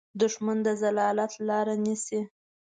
[0.19, 2.19] دښمن د ذلت لاره نیسي